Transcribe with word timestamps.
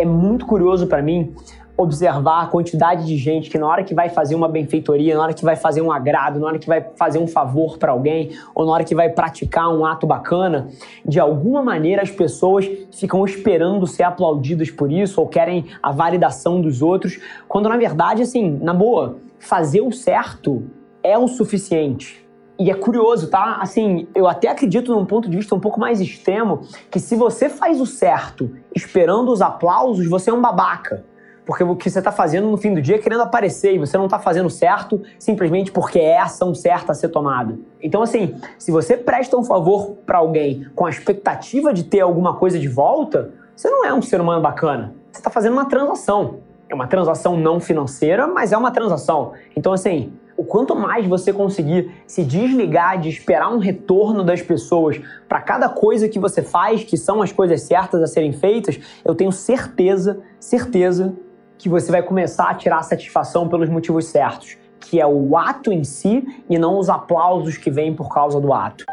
é 0.00 0.04
muito 0.04 0.46
curioso 0.46 0.86
para 0.86 1.02
mim 1.02 1.34
observar 1.76 2.42
a 2.42 2.46
quantidade 2.46 3.06
de 3.06 3.16
gente 3.16 3.48
que 3.48 3.58
na 3.58 3.66
hora 3.66 3.82
que 3.82 3.94
vai 3.94 4.08
fazer 4.08 4.34
uma 4.34 4.48
benfeitoria, 4.48 5.14
na 5.14 5.22
hora 5.22 5.32
que 5.32 5.44
vai 5.44 5.56
fazer 5.56 5.80
um 5.80 5.90
agrado, 5.90 6.38
na 6.38 6.46
hora 6.46 6.58
que 6.58 6.66
vai 6.66 6.84
fazer 6.96 7.18
um 7.18 7.26
favor 7.26 7.78
para 7.78 7.92
alguém, 7.92 8.30
ou 8.54 8.66
na 8.66 8.72
hora 8.72 8.84
que 8.84 8.94
vai 8.94 9.08
praticar 9.08 9.68
um 9.68 9.84
ato 9.84 10.06
bacana, 10.06 10.68
de 11.04 11.18
alguma 11.18 11.62
maneira 11.62 12.02
as 12.02 12.10
pessoas 12.10 12.68
ficam 12.92 13.24
esperando 13.24 13.86
ser 13.86 14.02
aplaudidas 14.02 14.70
por 14.70 14.92
isso 14.92 15.20
ou 15.20 15.26
querem 15.26 15.66
a 15.82 15.90
validação 15.90 16.60
dos 16.60 16.82
outros, 16.82 17.18
quando 17.48 17.68
na 17.68 17.76
verdade, 17.76 18.22
assim, 18.22 18.58
na 18.60 18.74
boa, 18.74 19.16
fazer 19.38 19.80
o 19.80 19.90
certo 19.90 20.64
é 21.02 21.16
o 21.16 21.28
suficiente. 21.28 22.29
E 22.60 22.70
é 22.70 22.74
curioso, 22.74 23.28
tá? 23.28 23.56
Assim, 23.58 24.06
eu 24.14 24.28
até 24.28 24.46
acredito 24.48 24.94
num 24.94 25.06
ponto 25.06 25.30
de 25.30 25.36
vista 25.38 25.54
um 25.54 25.58
pouco 25.58 25.80
mais 25.80 25.98
extremo 25.98 26.60
que 26.90 27.00
se 27.00 27.16
você 27.16 27.48
faz 27.48 27.80
o 27.80 27.86
certo 27.86 28.54
esperando 28.76 29.32
os 29.32 29.40
aplausos, 29.40 30.06
você 30.06 30.28
é 30.28 30.32
um 30.34 30.42
babaca. 30.42 31.02
Porque 31.46 31.64
o 31.64 31.74
que 31.74 31.88
você 31.88 32.00
está 32.00 32.12
fazendo 32.12 32.50
no 32.50 32.58
fim 32.58 32.74
do 32.74 32.82
dia 32.82 32.96
é 32.96 32.98
querendo 32.98 33.22
aparecer 33.22 33.74
e 33.74 33.78
você 33.78 33.96
não 33.96 34.04
está 34.04 34.18
fazendo 34.18 34.50
certo 34.50 35.00
simplesmente 35.18 35.72
porque 35.72 35.98
é 35.98 36.18
a 36.18 36.24
ação 36.24 36.54
certa 36.54 36.92
a 36.92 36.94
ser 36.94 37.08
tomada. 37.08 37.58
Então, 37.82 38.02
assim, 38.02 38.38
se 38.58 38.70
você 38.70 38.94
presta 38.94 39.38
um 39.38 39.42
favor 39.42 39.92
para 40.04 40.18
alguém 40.18 40.66
com 40.74 40.84
a 40.84 40.90
expectativa 40.90 41.72
de 41.72 41.84
ter 41.84 42.00
alguma 42.00 42.36
coisa 42.36 42.58
de 42.58 42.68
volta, 42.68 43.32
você 43.56 43.70
não 43.70 43.86
é 43.86 43.94
um 43.94 44.02
ser 44.02 44.20
humano 44.20 44.42
bacana. 44.42 44.94
Você 45.10 45.20
está 45.20 45.30
fazendo 45.30 45.54
uma 45.54 45.64
transação. 45.64 46.40
É 46.68 46.74
uma 46.74 46.86
transação 46.86 47.38
não 47.38 47.58
financeira, 47.58 48.26
mas 48.26 48.52
é 48.52 48.56
uma 48.58 48.70
transação. 48.70 49.32
Então, 49.56 49.72
assim, 49.72 50.12
o 50.40 50.44
quanto 50.44 50.74
mais 50.74 51.06
você 51.06 51.34
conseguir 51.34 51.92
se 52.06 52.24
desligar 52.24 52.98
de 52.98 53.10
esperar 53.10 53.52
um 53.52 53.58
retorno 53.58 54.24
das 54.24 54.40
pessoas 54.40 54.98
para 55.28 55.38
cada 55.38 55.68
coisa 55.68 56.08
que 56.08 56.18
você 56.18 56.42
faz, 56.42 56.82
que 56.82 56.96
são 56.96 57.20
as 57.20 57.30
coisas 57.30 57.60
certas 57.60 58.02
a 58.02 58.06
serem 58.06 58.32
feitas, 58.32 58.80
eu 59.04 59.14
tenho 59.14 59.30
certeza, 59.30 60.18
certeza 60.40 61.14
que 61.58 61.68
você 61.68 61.92
vai 61.92 62.02
começar 62.02 62.48
a 62.48 62.54
tirar 62.54 62.82
satisfação 62.82 63.50
pelos 63.50 63.68
motivos 63.68 64.06
certos, 64.06 64.56
que 64.80 64.98
é 64.98 65.06
o 65.06 65.36
ato 65.36 65.70
em 65.70 65.84
si 65.84 66.26
e 66.48 66.58
não 66.58 66.78
os 66.78 66.88
aplausos 66.88 67.58
que 67.58 67.70
vêm 67.70 67.94
por 67.94 68.08
causa 68.08 68.40
do 68.40 68.50
ato. 68.54 68.86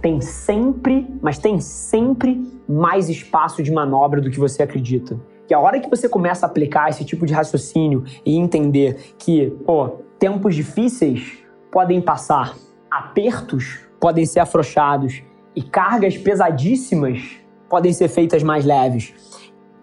Tem 0.00 0.20
sempre, 0.20 1.12
mas 1.20 1.36
tem 1.36 1.58
sempre 1.58 2.40
mais 2.68 3.08
espaço 3.08 3.60
de 3.60 3.72
manobra 3.72 4.20
do 4.20 4.30
que 4.30 4.38
você 4.38 4.62
acredita. 4.62 5.18
E 5.50 5.54
a 5.54 5.58
hora 5.58 5.80
que 5.80 5.90
você 5.90 6.08
começa 6.08 6.46
a 6.46 6.48
aplicar 6.48 6.88
esse 6.88 7.04
tipo 7.04 7.26
de 7.26 7.34
raciocínio 7.34 8.04
e 8.24 8.36
entender 8.36 9.14
que, 9.18 9.50
pô, 9.66 10.01
tempos 10.22 10.54
difíceis 10.54 11.42
podem 11.72 12.00
passar, 12.00 12.54
apertos 12.88 13.80
podem 13.98 14.24
ser 14.24 14.38
afrouxados 14.38 15.20
e 15.56 15.60
cargas 15.60 16.16
pesadíssimas 16.16 17.40
podem 17.68 17.92
ser 17.92 18.06
feitas 18.06 18.40
mais 18.40 18.64
leves. 18.64 19.12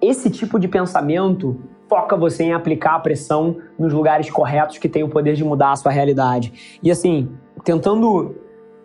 Esse 0.02 0.30
tipo 0.30 0.58
de 0.58 0.70
pensamento 0.70 1.60
foca 1.90 2.16
você 2.16 2.44
em 2.44 2.54
aplicar 2.54 2.96
a 2.96 3.00
pressão 3.00 3.58
nos 3.78 3.92
lugares 3.92 4.30
corretos 4.30 4.78
que 4.78 4.88
têm 4.88 5.04
o 5.04 5.10
poder 5.10 5.36
de 5.36 5.44
mudar 5.44 5.74
a 5.74 5.76
sua 5.76 5.92
realidade. 5.92 6.80
E 6.82 6.90
assim, 6.90 7.30
tentando 7.66 8.34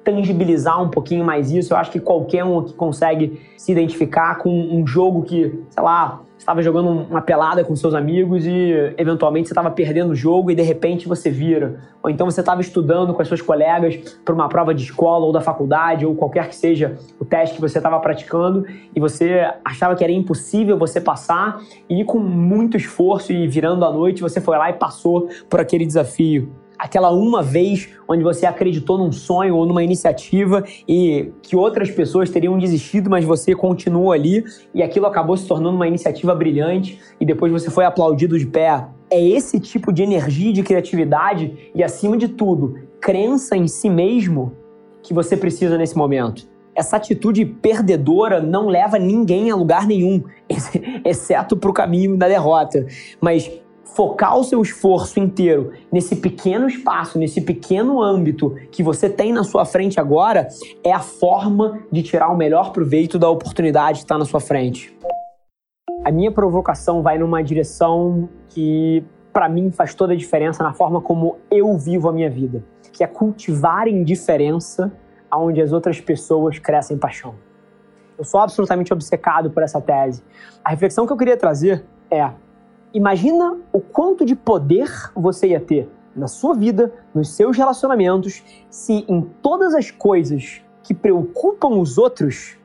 tangibilizar 0.04 0.80
um 0.82 0.88
pouquinho 0.88 1.24
mais 1.24 1.50
isso, 1.50 1.72
eu 1.72 1.78
acho 1.78 1.90
que 1.90 1.98
qualquer 1.98 2.44
um 2.44 2.62
que 2.62 2.74
consegue 2.74 3.40
se 3.56 3.72
identificar 3.72 4.36
com 4.36 4.50
um 4.50 4.86
jogo 4.86 5.22
que, 5.22 5.64
sei 5.70 5.82
lá, 5.82 6.20
estava 6.36 6.62
jogando 6.62 6.90
uma 6.90 7.22
pelada 7.22 7.64
com 7.64 7.74
seus 7.74 7.94
amigos 7.94 8.44
e 8.44 8.94
eventualmente 8.98 9.48
você 9.48 9.54
estava 9.54 9.70
perdendo 9.70 10.10
o 10.10 10.14
jogo 10.14 10.50
e 10.50 10.54
de 10.54 10.62
repente 10.62 11.08
você 11.08 11.30
vira. 11.30 11.80
Ou 12.02 12.10
então 12.10 12.30
você 12.30 12.40
estava 12.40 12.60
estudando 12.60 13.14
com 13.14 13.22
as 13.22 13.28
suas 13.28 13.40
colegas 13.40 13.96
para 14.22 14.34
uma 14.34 14.46
prova 14.46 14.74
de 14.74 14.82
escola 14.82 15.24
ou 15.24 15.32
da 15.32 15.40
faculdade 15.40 16.04
ou 16.04 16.14
qualquer 16.14 16.48
que 16.48 16.56
seja 16.56 16.98
o 17.18 17.24
teste 17.24 17.54
que 17.54 17.60
você 17.62 17.78
estava 17.78 17.98
praticando 17.98 18.66
e 18.94 19.00
você 19.00 19.50
achava 19.64 19.96
que 19.96 20.04
era 20.04 20.12
impossível 20.12 20.76
você 20.76 21.00
passar 21.00 21.60
e 21.88 22.04
com 22.04 22.18
muito 22.18 22.76
esforço 22.76 23.32
e 23.32 23.48
virando 23.48 23.84
a 23.84 23.90
noite 23.90 24.20
você 24.20 24.40
foi 24.40 24.58
lá 24.58 24.68
e 24.68 24.74
passou 24.74 25.28
por 25.48 25.60
aquele 25.60 25.86
desafio 25.86 26.52
aquela 26.78 27.10
uma 27.10 27.42
vez 27.42 27.88
onde 28.08 28.22
você 28.22 28.46
acreditou 28.46 28.98
num 28.98 29.12
sonho 29.12 29.56
ou 29.56 29.66
numa 29.66 29.82
iniciativa 29.82 30.64
e 30.88 31.32
que 31.42 31.56
outras 31.56 31.90
pessoas 31.90 32.30
teriam 32.30 32.58
desistido, 32.58 33.08
mas 33.08 33.24
você 33.24 33.54
continuou 33.54 34.12
ali 34.12 34.44
e 34.74 34.82
aquilo 34.82 35.06
acabou 35.06 35.36
se 35.36 35.46
tornando 35.46 35.76
uma 35.76 35.88
iniciativa 35.88 36.34
brilhante 36.34 36.98
e 37.20 37.24
depois 37.24 37.52
você 37.52 37.70
foi 37.70 37.84
aplaudido 37.84 38.38
de 38.38 38.46
pé. 38.46 38.86
É 39.10 39.22
esse 39.22 39.60
tipo 39.60 39.92
de 39.92 40.02
energia, 40.02 40.52
de 40.52 40.62
criatividade 40.62 41.70
e, 41.74 41.82
acima 41.82 42.16
de 42.16 42.28
tudo, 42.28 42.78
crença 43.00 43.56
em 43.56 43.68
si 43.68 43.88
mesmo 43.88 44.52
que 45.02 45.14
você 45.14 45.36
precisa 45.36 45.76
nesse 45.78 45.96
momento. 45.96 46.48
Essa 46.74 46.96
atitude 46.96 47.44
perdedora 47.44 48.40
não 48.40 48.66
leva 48.66 48.98
ninguém 48.98 49.50
a 49.50 49.54
lugar 49.54 49.86
nenhum, 49.86 50.24
exceto 51.04 51.56
para 51.56 51.70
o 51.70 51.74
caminho 51.74 52.16
da 52.16 52.26
derrota. 52.26 52.84
Mas 53.20 53.48
focar 53.94 54.36
o 54.36 54.44
seu 54.44 54.60
esforço 54.60 55.20
inteiro 55.20 55.72
nesse 55.90 56.16
pequeno 56.16 56.66
espaço, 56.66 57.18
nesse 57.18 57.40
pequeno 57.40 58.02
âmbito 58.02 58.54
que 58.70 58.82
você 58.82 59.08
tem 59.08 59.32
na 59.32 59.44
sua 59.44 59.64
frente 59.64 60.00
agora, 60.00 60.48
é 60.82 60.92
a 60.92 60.98
forma 60.98 61.80
de 61.90 62.02
tirar 62.02 62.28
o 62.28 62.36
melhor 62.36 62.72
proveito 62.72 63.18
da 63.18 63.28
oportunidade 63.28 63.98
que 63.98 64.04
está 64.04 64.18
na 64.18 64.24
sua 64.24 64.40
frente. 64.40 64.96
A 66.04 66.10
minha 66.10 66.30
provocação 66.30 67.02
vai 67.02 67.18
numa 67.18 67.42
direção 67.42 68.28
que, 68.48 69.04
para 69.32 69.48
mim, 69.48 69.70
faz 69.70 69.94
toda 69.94 70.12
a 70.12 70.16
diferença 70.16 70.62
na 70.62 70.74
forma 70.74 71.00
como 71.00 71.38
eu 71.50 71.76
vivo 71.78 72.08
a 72.08 72.12
minha 72.12 72.28
vida, 72.28 72.64
que 72.92 73.04
é 73.04 73.06
cultivar 73.06 73.86
indiferença 73.86 74.92
aonde 75.30 75.62
as 75.62 75.72
outras 75.72 76.00
pessoas 76.00 76.58
crescem 76.58 76.98
paixão. 76.98 77.34
Eu 78.18 78.24
sou 78.24 78.40
absolutamente 78.40 78.92
obcecado 78.92 79.50
por 79.50 79.62
essa 79.62 79.80
tese. 79.80 80.22
A 80.64 80.70
reflexão 80.70 81.06
que 81.06 81.12
eu 81.12 81.16
queria 81.16 81.36
trazer 81.36 81.84
é 82.10 82.30
Imagina 82.94 83.58
o 83.72 83.80
quanto 83.80 84.24
de 84.24 84.36
poder 84.36 84.88
você 85.16 85.48
ia 85.48 85.58
ter 85.58 85.90
na 86.14 86.28
sua 86.28 86.54
vida, 86.54 86.92
nos 87.12 87.30
seus 87.30 87.56
relacionamentos, 87.56 88.44
se 88.70 89.04
em 89.08 89.20
todas 89.42 89.74
as 89.74 89.90
coisas 89.90 90.62
que 90.80 90.94
preocupam 90.94 91.80
os 91.80 91.98
outros, 91.98 92.56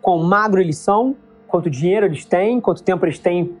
quão 0.00 0.22
magro 0.22 0.60
eles 0.60 0.78
são, 0.78 1.16
quanto 1.48 1.68
dinheiro 1.68 2.06
eles 2.06 2.24
têm, 2.24 2.60
quanto 2.60 2.80
tempo 2.80 3.04
eles 3.04 3.18
têm 3.18 3.56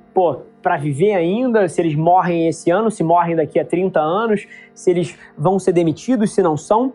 para 0.62 0.76
viver 0.76 1.14
ainda, 1.14 1.68
se 1.68 1.80
eles 1.80 1.96
morrem 1.96 2.46
esse 2.46 2.70
ano, 2.70 2.88
se 2.88 3.02
morrem 3.02 3.34
daqui 3.34 3.58
a 3.58 3.64
30 3.64 3.98
anos, 3.98 4.46
se 4.72 4.92
eles 4.92 5.18
vão 5.36 5.58
ser 5.58 5.72
demitidos, 5.72 6.32
se 6.32 6.40
não 6.40 6.56
são. 6.56 6.92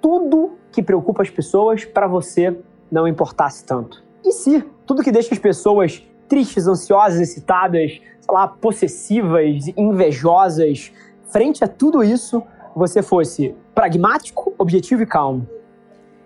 Tudo 0.00 0.58
que 0.72 0.82
preocupa 0.82 1.22
as 1.22 1.30
pessoas 1.30 1.84
para 1.84 2.08
você 2.08 2.58
não 2.90 3.06
importasse 3.06 3.64
tanto. 3.64 4.02
E 4.24 4.32
se 4.32 4.64
tudo 4.84 5.02
que 5.04 5.12
deixa 5.12 5.32
as 5.32 5.38
pessoas 5.38 6.04
tristes, 6.28 6.66
ansiosas, 6.66 7.20
excitadas, 7.20 7.92
sei 7.92 8.34
lá, 8.34 8.46
possessivas, 8.46 9.66
invejosas, 9.76 10.92
frente 11.28 11.64
a 11.64 11.68
tudo 11.68 12.02
isso, 12.02 12.42
você 12.74 13.02
fosse 13.02 13.54
pragmático, 13.74 14.54
objetivo 14.58 15.02
e 15.02 15.06
calmo. 15.06 15.48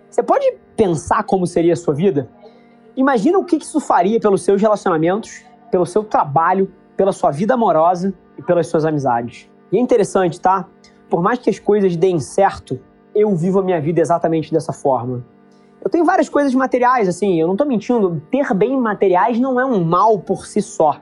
Você 0.09 0.21
pode 0.21 0.53
pensar 0.75 1.23
como 1.23 1.47
seria 1.47 1.73
a 1.73 1.75
sua 1.75 1.93
vida? 1.93 2.29
Imagina 2.95 3.39
o 3.39 3.45
que 3.45 3.55
isso 3.55 3.79
faria 3.79 4.19
pelos 4.19 4.43
seus 4.43 4.61
relacionamentos, 4.61 5.43
pelo 5.71 5.85
seu 5.85 6.03
trabalho, 6.03 6.71
pela 6.95 7.11
sua 7.11 7.31
vida 7.31 7.55
amorosa 7.55 8.13
e 8.37 8.43
pelas 8.43 8.67
suas 8.67 8.85
amizades. 8.85 9.49
E 9.71 9.77
é 9.77 9.79
interessante, 9.79 10.39
tá? 10.39 10.67
Por 11.09 11.21
mais 11.21 11.39
que 11.39 11.49
as 11.49 11.57
coisas 11.57 11.95
deem 11.95 12.19
certo, 12.19 12.79
eu 13.15 13.35
vivo 13.35 13.59
a 13.59 13.63
minha 13.63 13.81
vida 13.81 14.01
exatamente 14.01 14.51
dessa 14.51 14.71
forma. 14.71 15.25
Eu 15.83 15.89
tenho 15.89 16.05
várias 16.05 16.29
coisas 16.29 16.53
materiais, 16.53 17.09
assim, 17.09 17.41
eu 17.41 17.45
não 17.45 17.57
tô 17.57 17.65
mentindo. 17.65 18.21
Ter 18.31 18.53
bem 18.53 18.79
materiais 18.79 19.37
não 19.37 19.59
é 19.59 19.65
um 19.65 19.83
mal 19.83 20.17
por 20.17 20.45
si 20.45 20.61
só. 20.61 21.01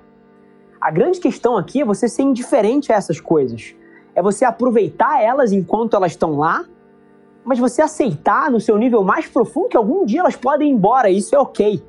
A 0.79 0.89
grande 0.89 1.19
questão 1.19 1.55
aqui 1.55 1.81
é 1.81 1.85
você 1.85 2.09
ser 2.09 2.23
indiferente 2.23 2.91
a 2.91 2.95
essas 2.95 3.19
coisas. 3.19 3.75
É 4.15 4.23
você 4.23 4.43
aproveitar 4.43 5.21
elas 5.21 5.51
enquanto 5.51 5.95
elas 5.95 6.13
estão 6.13 6.35
lá, 6.35 6.65
mas 7.45 7.59
você 7.59 7.83
aceitar 7.83 8.49
no 8.49 8.59
seu 8.59 8.75
nível 8.75 9.03
mais 9.03 9.27
profundo 9.27 9.69
que 9.69 9.77
algum 9.77 10.03
dia 10.03 10.21
elas 10.21 10.35
podem 10.35 10.71
ir 10.71 10.73
embora, 10.73 11.11
isso 11.11 11.35
é 11.35 11.39
ok. 11.39 11.83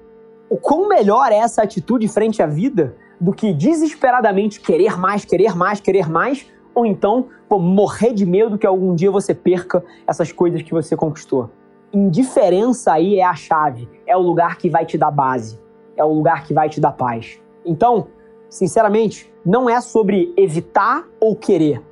O 0.50 0.58
quão 0.58 0.86
melhor 0.86 1.32
é 1.32 1.36
essa 1.36 1.62
atitude 1.62 2.06
frente 2.08 2.42
à 2.42 2.46
vida 2.46 2.94
do 3.18 3.32
que 3.32 3.54
desesperadamente 3.54 4.60
querer 4.60 4.98
mais, 4.98 5.24
querer 5.24 5.56
mais, 5.56 5.80
querer 5.80 6.10
mais, 6.10 6.46
ou 6.74 6.84
então 6.84 7.28
pô, 7.48 7.58
morrer 7.58 8.12
de 8.12 8.26
medo 8.26 8.58
que 8.58 8.66
algum 8.66 8.94
dia 8.94 9.10
você 9.10 9.34
perca 9.34 9.82
essas 10.06 10.30
coisas 10.30 10.60
que 10.60 10.72
você 10.72 10.94
conquistou. 10.94 11.48
Indiferença 11.92 12.94
aí 12.94 13.18
é 13.18 13.24
a 13.24 13.34
chave, 13.34 13.86
é 14.06 14.16
o 14.16 14.20
lugar 14.20 14.56
que 14.56 14.70
vai 14.70 14.86
te 14.86 14.96
dar 14.96 15.10
base, 15.10 15.60
é 15.94 16.02
o 16.02 16.10
lugar 16.12 16.42
que 16.42 16.54
vai 16.54 16.68
te 16.68 16.80
dar 16.80 16.92
paz. 16.92 17.38
Então, 17.66 18.06
sinceramente, 18.48 19.30
não 19.44 19.68
é 19.68 19.78
sobre 19.80 20.32
evitar 20.34 21.04
ou 21.20 21.36
querer, 21.36 21.82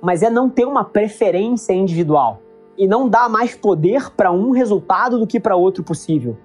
mas 0.00 0.22
é 0.22 0.30
não 0.30 0.48
ter 0.48 0.64
uma 0.64 0.84
preferência 0.84 1.72
individual 1.72 2.40
e 2.78 2.86
não 2.86 3.08
dar 3.08 3.28
mais 3.28 3.56
poder 3.56 4.10
para 4.10 4.30
um 4.30 4.52
resultado 4.52 5.18
do 5.18 5.26
que 5.26 5.40
para 5.40 5.56
outro 5.56 5.82
possível. 5.82 6.36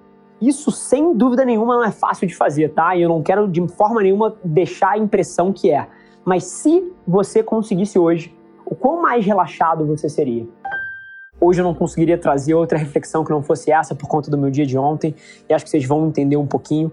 Isso, 0.42 0.72
sem 0.72 1.16
dúvida 1.16 1.46
nenhuma, 1.46 1.76
não 1.76 1.84
é 1.84 1.92
fácil 1.92 2.28
de 2.28 2.36
fazer, 2.36 2.74
tá? 2.74 2.96
E 2.96 3.04
eu 3.04 3.10
não 3.10 3.22
quero 3.22 3.48
de 3.48 3.66
forma 3.68 4.02
nenhuma 4.02 4.36
deixar 4.44 4.94
a 4.94 4.98
impressão 4.98 5.54
que 5.54 5.72
é. 5.72 5.88
Mas 6.26 6.44
se 6.46 6.92
você 7.08 7.44
conseguisse 7.44 8.00
hoje, 8.00 8.36
o 8.66 8.74
quão 8.74 9.02
mais 9.02 9.24
relaxado 9.24 9.86
você 9.86 10.10
seria? 10.10 10.48
Hoje 11.46 11.62
eu 11.62 11.64
não 11.64 11.76
conseguiria 11.76 12.18
trazer 12.18 12.56
outra 12.56 12.76
reflexão 12.76 13.24
que 13.24 13.30
não 13.30 13.44
fosse 13.44 13.72
essa 13.72 13.94
por 13.94 14.08
conta 14.08 14.32
do 14.32 14.38
meu 14.38 14.50
dia 14.50 14.66
de 14.66 14.80
ontem, 14.80 15.14
e 15.48 15.54
acho 15.54 15.64
que 15.64 15.70
vocês 15.70 15.86
vão 15.86 16.08
entender 16.08 16.38
um 16.38 16.48
pouquinho. 16.48 16.92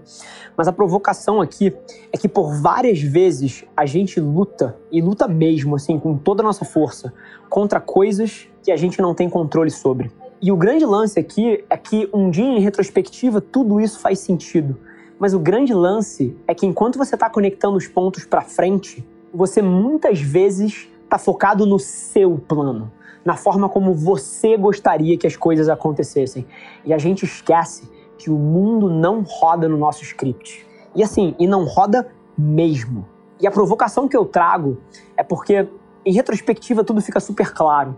Mas 0.55 0.67
a 0.67 0.71
provocação 0.71 1.41
aqui 1.41 1.75
é 2.11 2.17
que 2.19 2.29
por 2.29 2.53
várias 2.61 3.01
vezes 3.01 3.65
a 3.75 3.87
gente 3.87 4.19
luta, 4.19 4.77
e 4.91 5.01
luta 5.01 5.27
mesmo, 5.27 5.75
assim, 5.75 5.97
com 5.97 6.15
toda 6.15 6.43
a 6.43 6.45
nossa 6.45 6.63
força, 6.63 7.11
contra 7.49 7.79
coisas 7.79 8.47
que 8.61 8.71
a 8.71 8.77
gente 8.77 9.01
não 9.01 9.15
tem 9.15 9.27
controle 9.27 9.71
sobre. 9.71 10.11
E 10.39 10.51
o 10.51 10.55
grande 10.55 10.85
lance 10.85 11.19
aqui 11.19 11.65
é 11.67 11.75
que 11.75 12.07
um 12.13 12.29
dia 12.29 12.45
em 12.45 12.59
retrospectiva 12.59 13.41
tudo 13.41 13.81
isso 13.81 13.99
faz 13.99 14.19
sentido. 14.19 14.77
Mas 15.17 15.33
o 15.33 15.39
grande 15.39 15.73
lance 15.73 16.37
é 16.47 16.53
que 16.53 16.67
enquanto 16.67 16.99
você 16.99 17.15
está 17.15 17.27
conectando 17.27 17.75
os 17.75 17.87
pontos 17.87 18.23
para 18.23 18.41
frente, 18.43 19.03
você 19.33 19.63
muitas 19.63 20.21
vezes 20.21 20.87
está 21.03 21.17
focado 21.17 21.65
no 21.65 21.79
seu 21.79 22.37
plano, 22.37 22.91
na 23.23 23.35
forma 23.35 23.69
como 23.69 23.93
você 23.93 24.57
gostaria 24.57 25.17
que 25.17 25.27
as 25.27 25.35
coisas 25.35 25.69
acontecessem. 25.69 26.45
E 26.85 26.93
a 26.93 26.97
gente 26.97 27.25
esquece 27.25 27.89
que 28.17 28.29
o 28.29 28.37
mundo 28.37 28.89
não 28.89 29.21
roda 29.21 29.67
no 29.67 29.77
nosso 29.77 30.03
script. 30.03 30.65
E 30.95 31.03
assim, 31.03 31.35
e 31.39 31.47
não 31.47 31.65
roda 31.65 32.07
mesmo. 32.37 33.07
E 33.39 33.47
a 33.47 33.51
provocação 33.51 34.07
que 34.07 34.15
eu 34.15 34.25
trago 34.25 34.77
é 35.17 35.23
porque, 35.23 35.67
em 36.05 36.13
retrospectiva, 36.13 36.83
tudo 36.83 37.01
fica 37.01 37.19
super 37.19 37.51
claro 37.53 37.97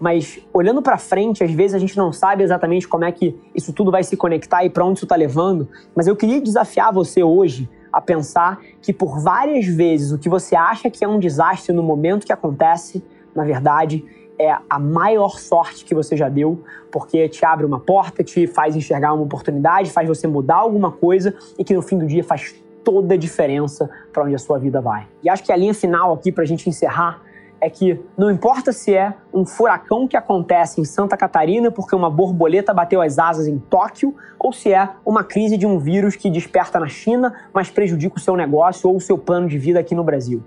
mas 0.00 0.38
olhando 0.52 0.80
para 0.80 0.96
frente, 0.96 1.42
às 1.42 1.50
vezes 1.50 1.74
a 1.74 1.78
gente 1.78 1.96
não 1.96 2.12
sabe 2.12 2.44
exatamente 2.44 2.86
como 2.86 3.04
é 3.04 3.10
que 3.10 3.36
isso 3.54 3.72
tudo 3.72 3.90
vai 3.90 4.04
se 4.04 4.16
conectar 4.16 4.64
e 4.64 4.70
para 4.70 4.84
onde 4.84 4.98
isso 4.98 5.04
está 5.04 5.16
levando. 5.16 5.68
Mas 5.94 6.06
eu 6.06 6.14
queria 6.14 6.40
desafiar 6.40 6.92
você 6.92 7.22
hoje 7.22 7.68
a 7.92 8.00
pensar 8.00 8.60
que 8.80 8.92
por 8.92 9.20
várias 9.20 9.66
vezes 9.66 10.12
o 10.12 10.18
que 10.18 10.28
você 10.28 10.54
acha 10.54 10.88
que 10.88 11.04
é 11.04 11.08
um 11.08 11.18
desastre 11.18 11.74
no 11.74 11.82
momento 11.82 12.26
que 12.26 12.32
acontece, 12.32 13.02
na 13.34 13.44
verdade, 13.44 14.04
é 14.38 14.56
a 14.68 14.78
maior 14.78 15.38
sorte 15.38 15.84
que 15.84 15.94
você 15.94 16.16
já 16.16 16.28
deu, 16.28 16.62
porque 16.92 17.28
te 17.28 17.44
abre 17.44 17.66
uma 17.66 17.80
porta, 17.80 18.22
te 18.22 18.46
faz 18.46 18.76
enxergar 18.76 19.12
uma 19.12 19.24
oportunidade, 19.24 19.90
faz 19.90 20.08
você 20.08 20.26
mudar 20.26 20.56
alguma 20.56 20.92
coisa 20.92 21.34
e 21.58 21.64
que 21.64 21.74
no 21.74 21.82
fim 21.82 21.98
do 21.98 22.06
dia 22.06 22.22
faz 22.22 22.54
toda 22.84 23.14
a 23.14 23.16
diferença 23.16 23.90
para 24.12 24.24
onde 24.24 24.34
a 24.34 24.38
sua 24.38 24.58
vida 24.58 24.80
vai. 24.80 25.06
E 25.22 25.28
acho 25.28 25.42
que 25.42 25.52
a 25.52 25.56
linha 25.56 25.74
final 25.74 26.12
aqui 26.12 26.30
para 26.30 26.44
a 26.44 26.46
gente 26.46 26.68
encerrar 26.68 27.22
é 27.60 27.68
que 27.68 28.00
não 28.16 28.30
importa 28.30 28.72
se 28.72 28.94
é 28.94 29.14
um 29.34 29.44
furacão 29.44 30.06
que 30.06 30.16
acontece 30.16 30.80
em 30.80 30.84
Santa 30.84 31.16
Catarina 31.16 31.70
porque 31.70 31.94
uma 31.94 32.08
borboleta 32.08 32.72
bateu 32.72 33.02
as 33.02 33.18
asas 33.18 33.48
em 33.48 33.58
Tóquio, 33.58 34.14
ou 34.38 34.52
se 34.52 34.72
é 34.72 34.88
uma 35.04 35.24
crise 35.24 35.56
de 35.56 35.66
um 35.66 35.78
vírus 35.78 36.14
que 36.14 36.30
desperta 36.30 36.78
na 36.78 36.88
China, 36.88 37.34
mas 37.52 37.68
prejudica 37.68 38.16
o 38.16 38.20
seu 38.20 38.36
negócio 38.36 38.88
ou 38.88 38.96
o 38.96 39.00
seu 39.00 39.18
plano 39.18 39.48
de 39.48 39.58
vida 39.58 39.80
aqui 39.80 39.94
no 39.94 40.04
Brasil. 40.04 40.42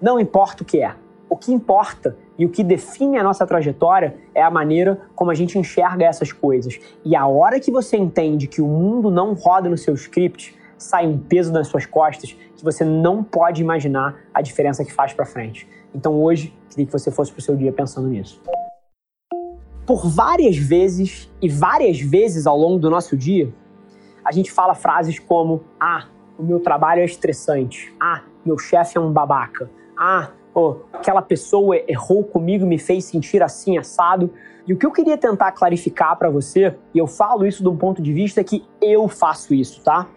Não 0.00 0.20
importa 0.20 0.62
o 0.62 0.66
que 0.66 0.82
é. 0.82 0.94
O 1.30 1.36
que 1.36 1.52
importa 1.52 2.16
e 2.38 2.44
o 2.44 2.48
que 2.48 2.64
define 2.64 3.16
a 3.16 3.22
nossa 3.22 3.46
trajetória 3.46 4.16
é 4.34 4.42
a 4.42 4.50
maneira 4.50 5.00
como 5.14 5.30
a 5.30 5.34
gente 5.34 5.58
enxerga 5.58 6.04
essas 6.04 6.32
coisas. 6.32 6.78
E 7.04 7.14
a 7.14 7.26
hora 7.26 7.60
que 7.60 7.70
você 7.70 7.96
entende 7.96 8.46
que 8.46 8.60
o 8.60 8.66
mundo 8.66 9.10
não 9.10 9.34
roda 9.34 9.68
no 9.68 9.78
seu 9.78 9.94
script, 9.94 10.56
sai 10.76 11.06
um 11.06 11.16
peso 11.16 11.52
nas 11.52 11.68
suas 11.68 11.86
costas 11.86 12.36
que 12.56 12.64
você 12.64 12.84
não 12.84 13.22
pode 13.22 13.62
imaginar 13.62 14.16
a 14.32 14.42
diferença 14.42 14.84
que 14.84 14.92
faz 14.92 15.12
para 15.12 15.24
frente. 15.24 15.68
Então 15.94 16.20
hoje, 16.20 16.52
queria 16.68 16.86
que 16.86 16.92
você 16.92 17.10
fosse 17.10 17.30
para 17.30 17.38
o 17.38 17.42
seu 17.42 17.56
dia 17.56 17.72
pensando 17.72 18.08
nisso. 18.08 18.40
Por 19.86 20.08
várias 20.08 20.56
vezes 20.56 21.30
e 21.40 21.48
várias 21.48 22.00
vezes 22.00 22.46
ao 22.46 22.56
longo 22.56 22.78
do 22.78 22.90
nosso 22.90 23.16
dia, 23.16 23.52
a 24.24 24.32
gente 24.32 24.50
fala 24.50 24.74
frases 24.74 25.18
como: 25.18 25.62
Ah, 25.78 26.06
o 26.38 26.42
meu 26.42 26.58
trabalho 26.58 27.02
é 27.02 27.04
estressante. 27.04 27.94
Ah, 28.00 28.22
meu 28.44 28.58
chefe 28.58 28.96
é 28.96 29.00
um 29.00 29.12
babaca. 29.12 29.70
Ah, 29.96 30.30
oh, 30.54 30.76
aquela 30.92 31.20
pessoa 31.20 31.76
errou 31.88 32.22
comigo, 32.22 32.64
me 32.64 32.78
fez 32.78 33.04
sentir 33.04 33.42
assim, 33.42 33.76
assado. 33.76 34.30
E 34.66 34.72
o 34.72 34.78
que 34.78 34.86
eu 34.86 34.92
queria 34.92 35.18
tentar 35.18 35.52
clarificar 35.52 36.16
para 36.16 36.30
você, 36.30 36.74
e 36.94 36.98
eu 36.98 37.06
falo 37.06 37.44
isso 37.44 37.68
um 37.68 37.76
ponto 37.76 38.00
de 38.00 38.12
vista 38.12 38.42
que 38.42 38.64
eu 38.80 39.08
faço 39.08 39.52
isso, 39.52 39.82
tá? 39.82 40.08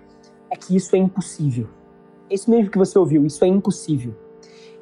É 0.50 0.56
que 0.56 0.76
isso 0.76 0.96
é 0.96 1.00
impossível. 1.00 1.68
Isso 2.30 2.50
mesmo 2.50 2.72
que 2.72 2.78
você 2.78 2.98
ouviu, 2.98 3.26
isso 3.26 3.44
é 3.44 3.48
impossível. 3.48 4.14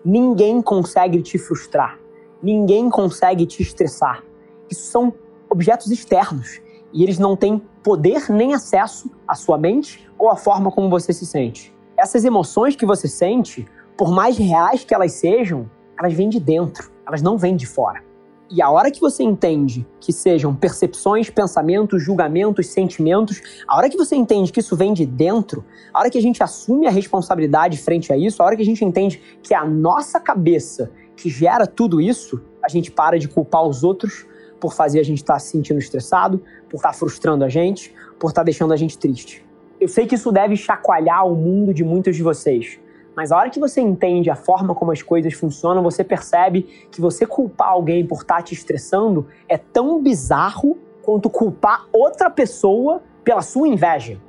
Ninguém 0.03 0.61
consegue 0.61 1.21
te 1.21 1.37
frustrar. 1.37 1.97
Ninguém 2.43 2.89
consegue 2.89 3.45
te 3.45 3.63
estressar. 3.63 4.23
Isso 4.69 4.83
são 4.91 5.13
objetos 5.49 5.89
externos 5.89 6.61
e 6.93 7.03
eles 7.03 7.17
não 7.17 7.35
têm 7.35 7.61
poder 7.83 8.29
nem 8.29 8.53
acesso 8.53 9.09
à 9.27 9.35
sua 9.35 9.57
mente 9.57 10.07
ou 10.17 10.29
à 10.29 10.35
forma 10.35 10.71
como 10.71 10.89
você 10.89 11.11
se 11.11 11.25
sente. 11.25 11.73
Essas 11.97 12.25
emoções 12.25 12.75
que 12.75 12.85
você 12.85 13.07
sente, 13.07 13.65
por 13.97 14.11
mais 14.11 14.37
reais 14.37 14.83
que 14.83 14.93
elas 14.93 15.13
sejam, 15.13 15.69
elas 15.97 16.13
vêm 16.13 16.29
de 16.29 16.39
dentro, 16.39 16.91
elas 17.07 17.21
não 17.21 17.37
vêm 17.37 17.55
de 17.55 17.65
fora. 17.65 18.03
E 18.49 18.61
a 18.61 18.69
hora 18.69 18.91
que 18.91 19.01
você 19.01 19.23
entende 19.23 19.87
que 19.99 20.13
sejam 20.13 20.53
percepções, 20.53 21.31
pensamentos, 21.31 22.03
julgamentos, 22.03 22.67
sentimentos, 22.67 23.41
a 23.67 23.75
hora 23.75 23.89
que 23.89 23.97
você 23.97 24.15
entende 24.15 24.51
que 24.51 24.59
isso 24.59 24.75
vem 24.75 24.93
de 24.93 25.03
dentro, 25.03 25.65
a 25.91 25.99
hora 25.99 26.09
que 26.11 26.17
a 26.17 26.21
gente 26.21 26.43
assume 26.43 26.85
a 26.85 26.91
responsabilidade 26.91 27.77
frente 27.77 28.13
a 28.13 28.17
isso, 28.17 28.43
a 28.43 28.45
hora 28.45 28.55
que 28.55 28.61
a 28.61 28.65
gente 28.65 28.85
entende 28.85 29.19
que 29.41 29.53
é 29.53 29.57
a 29.57 29.65
nossa 29.65 30.19
cabeça 30.19 30.91
que 31.15 31.29
gera 31.29 31.65
tudo 31.65 31.99
isso, 31.99 32.39
a 32.61 32.69
gente 32.69 32.91
para 32.91 33.17
de 33.17 33.27
culpar 33.27 33.63
os 33.63 33.83
outros 33.83 34.27
por 34.59 34.73
fazer 34.73 34.99
a 34.99 35.03
gente 35.03 35.19
estar 35.19 35.33
tá 35.33 35.39
se 35.39 35.49
sentindo 35.49 35.79
estressado, 35.79 36.43
por 36.69 36.77
estar 36.77 36.89
tá 36.89 36.93
frustrando 36.93 37.43
a 37.43 37.49
gente, 37.49 37.93
por 38.19 38.29
estar 38.29 38.41
tá 38.41 38.45
deixando 38.45 38.73
a 38.73 38.77
gente 38.77 38.97
triste. 38.97 39.43
Eu 39.79 39.87
sei 39.87 40.05
que 40.05 40.15
isso 40.15 40.31
deve 40.31 40.55
chacoalhar 40.55 41.27
o 41.27 41.35
mundo 41.35 41.73
de 41.73 41.83
muitos 41.83 42.15
de 42.15 42.21
vocês. 42.21 42.79
Mas 43.15 43.31
a 43.31 43.37
hora 43.37 43.49
que 43.49 43.59
você 43.59 43.79
entende 43.79 44.29
a 44.29 44.35
forma 44.35 44.75
como 44.75 44.91
as 44.91 45.01
coisas 45.01 45.33
funcionam, 45.33 45.81
você 45.81 46.03
percebe 46.03 46.63
que 46.91 46.99
você 46.99 47.25
culpar 47.25 47.69
alguém 47.69 48.05
por 48.05 48.21
estar 48.21 48.37
tá 48.37 48.41
te 48.41 48.53
estressando 48.53 49.27
é 49.47 49.57
tão 49.57 50.01
bizarro 50.03 50.77
quanto 51.01 51.29
culpar 51.29 51.85
outra 51.93 52.29
pessoa 52.29 53.01
pela 53.23 53.41
sua 53.41 53.67
inveja. 53.67 54.19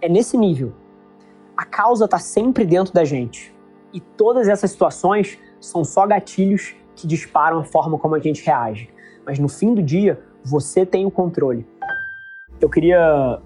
É 0.00 0.08
nesse 0.08 0.36
nível. 0.38 0.72
A 1.56 1.64
causa 1.64 2.06
está 2.06 2.18
sempre 2.18 2.64
dentro 2.64 2.92
da 2.92 3.04
gente. 3.04 3.54
E 3.92 4.00
todas 4.00 4.48
essas 4.48 4.70
situações 4.70 5.38
são 5.60 5.84
só 5.84 6.06
gatilhos 6.06 6.74
que 6.94 7.06
disparam 7.06 7.58
a 7.58 7.64
forma 7.64 7.98
como 7.98 8.14
a 8.14 8.18
gente 8.18 8.44
reage. 8.44 8.88
Mas 9.24 9.38
no 9.38 9.48
fim 9.48 9.74
do 9.74 9.82
dia, 9.82 10.20
você 10.42 10.86
tem 10.86 11.04
o 11.04 11.10
controle. 11.10 11.66
Eu 12.60 12.70
queria 12.70 13.40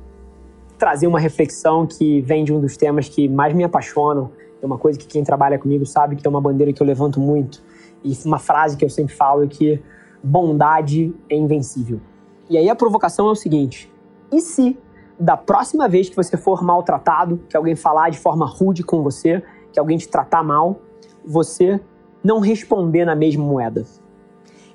trazer 0.78 1.06
uma 1.06 1.18
reflexão 1.18 1.86
que 1.86 2.20
vem 2.20 2.44
de 2.44 2.52
um 2.52 2.60
dos 2.60 2.76
temas 2.76 3.08
que 3.08 3.28
mais 3.28 3.52
me 3.54 3.64
apaixonam 3.64 4.30
é 4.62 4.66
uma 4.66 4.78
coisa 4.78 4.98
que 4.98 5.06
quem 5.06 5.24
trabalha 5.24 5.58
comigo 5.58 5.86
sabe 5.86 6.16
que 6.16 6.26
é 6.26 6.30
uma 6.30 6.40
bandeira 6.40 6.72
que 6.72 6.82
eu 6.82 6.86
levanto 6.86 7.18
muito. 7.20 7.62
E 8.04 8.16
uma 8.24 8.38
frase 8.38 8.76
que 8.76 8.84
eu 8.84 8.90
sempre 8.90 9.14
falo 9.14 9.44
é 9.44 9.46
que 9.46 9.82
bondade 10.22 11.14
é 11.28 11.36
invencível. 11.36 12.00
E 12.48 12.56
aí 12.58 12.68
a 12.68 12.74
provocação 12.74 13.28
é 13.28 13.30
o 13.30 13.34
seguinte: 13.34 13.90
e 14.32 14.40
se 14.40 14.78
da 15.18 15.36
próxima 15.36 15.88
vez 15.88 16.08
que 16.08 16.16
você 16.16 16.36
for 16.36 16.62
maltratado, 16.62 17.40
que 17.48 17.56
alguém 17.56 17.76
falar 17.76 18.10
de 18.10 18.18
forma 18.18 18.46
rude 18.46 18.82
com 18.82 19.02
você, 19.02 19.42
que 19.72 19.78
alguém 19.78 19.98
te 19.98 20.08
tratar 20.08 20.42
mal, 20.42 20.80
você 21.24 21.80
não 22.24 22.40
responder 22.40 23.04
na 23.04 23.14
mesma 23.14 23.44
moeda? 23.44 23.84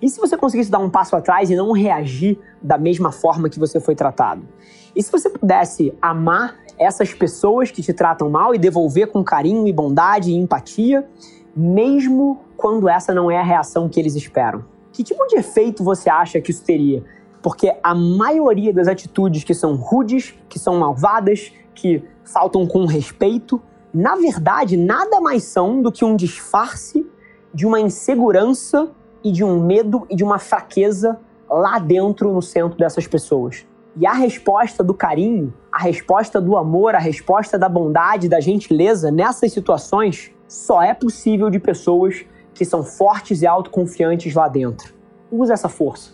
E 0.02 0.10
se 0.10 0.20
você 0.20 0.36
conseguisse 0.38 0.70
dar 0.70 0.80
um 0.80 0.90
passo 0.90 1.16
atrás 1.16 1.50
e 1.50 1.56
não 1.56 1.72
reagir 1.72 2.38
da 2.62 2.78
mesma 2.78 3.12
forma 3.12 3.50
que 3.50 3.60
você 3.60 3.80
foi 3.80 3.96
tratado? 3.96 4.48
E 4.96 5.02
se 5.02 5.12
você 5.12 5.30
pudesse 5.30 5.94
amar 6.02 6.58
essas 6.78 7.14
pessoas 7.14 7.72
que 7.72 7.82
te 7.82 7.94
tratam 7.94 8.30
mal 8.30 8.54
e 8.54 8.58
devolver 8.58 9.08
com 9.08 9.24
carinho 9.24 9.68
e 9.68 9.74
bondade 9.74 10.32
e 10.32 10.36
empatia, 10.36 11.08
mesmo 11.56 12.42
quando 12.58 12.90
essa 12.90 13.14
não 13.14 13.32
é 13.32 13.38
a 13.38 13.44
reação 13.44 13.88
que 13.88 14.00
eles 14.00 14.16
esperam? 14.16 14.66
Que 14.92 15.04
tipo 15.04 15.26
de 15.28 15.38
efeito 15.38 15.84
você 15.84 16.10
acha 16.10 16.40
que 16.42 16.52
isso 16.52 16.64
teria? 16.64 17.04
Porque 17.42 17.76
a 17.84 17.94
maioria 17.94 18.74
das 18.74 18.88
atitudes 18.88 19.44
que 19.44 19.54
são 19.54 19.76
rudes, 19.76 20.34
que 20.50 20.58
são 20.58 20.80
malvadas, 20.80 21.52
que 21.74 22.04
faltam 22.24 22.66
com 22.66 22.86
respeito, 22.86 23.62
na 23.94 24.16
verdade 24.16 24.76
nada 24.76 25.22
mais 25.22 25.44
são 25.44 25.82
do 25.82 25.92
que 25.92 26.04
um 26.04 26.16
disfarce 26.16 27.06
de 27.54 27.66
uma 27.66 27.80
insegurança 27.80 28.90
e 29.26 29.32
de 29.32 29.44
um 29.44 29.60
medo 29.60 30.06
e 30.08 30.16
de 30.16 30.24
uma 30.24 30.38
fraqueza 30.38 31.20
lá 31.50 31.80
dentro 31.80 32.32
no 32.32 32.44
centro 32.44 32.78
dessas 32.78 33.08
pessoas. 33.08 33.66
E 33.98 34.06
a 34.06 34.14
resposta 34.14 34.84
do 34.84 34.94
carinho, 34.94 35.52
a 35.72 35.80
resposta 35.80 36.40
do 36.40 36.56
amor, 36.56 36.94
a 36.94 37.00
resposta 37.00 37.58
da 37.58 37.68
bondade, 37.68 38.30
da 38.30 38.40
gentileza 38.40 39.10
nessas 39.10 39.52
situações 39.52 40.32
só 40.48 40.82
é 40.84 40.94
possível 40.94 41.50
de 41.50 41.60
pessoas 41.60 42.24
que 42.54 42.64
são 42.64 42.84
fortes 42.84 43.42
e 43.42 43.48
autoconfiantes 43.48 44.36
lá 44.36 44.48
dentro. 44.48 44.94
Use 45.32 45.52
essa 45.52 45.68
força. 45.68 46.12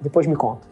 Depois 0.00 0.26
me 0.26 0.36
conta. 0.36 0.71